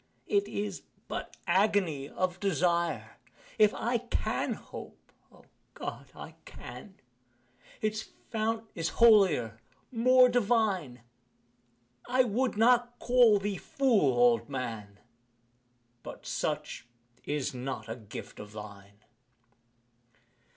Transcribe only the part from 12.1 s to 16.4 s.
would not call thee fool, old man, But